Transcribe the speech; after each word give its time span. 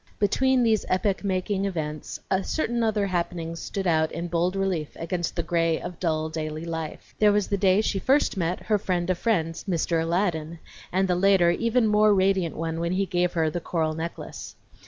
Between 0.17 0.63
these 0.63 0.83
epoch 0.89 1.23
making 1.23 1.65
events 1.65 2.19
certain 2.41 2.81
other 2.81 3.05
happenings 3.05 3.59
stood 3.59 3.85
out 3.85 4.11
in 4.11 4.29
bold 4.29 4.55
relief 4.55 4.89
against 4.95 5.35
the 5.35 5.43
gray 5.43 5.79
of 5.79 5.99
dull 5.99 6.27
daily 6.27 6.65
life. 6.65 7.13
There 7.19 7.31
was 7.31 7.47
the 7.49 7.55
day 7.57 7.81
she 7.81 7.99
first 7.99 8.35
met 8.35 8.61
her 8.61 8.79
friend 8.79 9.07
of 9.11 9.19
friends, 9.19 9.65
"Mr. 9.65 10.01
Aladdin," 10.01 10.57
and 10.91 11.07
the 11.07 11.13
later, 11.13 11.51
even 11.51 11.85
more 11.85 12.15
radiant 12.15 12.55
one 12.55 12.79
when 12.79 12.93
he 12.93 13.05
gave 13.05 13.33
her 13.33 13.51
the 13.51 13.61
coral 13.61 13.93
necklace. 13.93 14.55